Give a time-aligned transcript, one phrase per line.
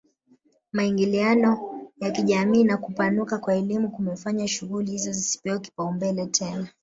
[0.71, 6.67] Maingiliano ya kijamii na kupanuka kwa elimu kumefanya shughuli hizo zisipewe kipaumbele tena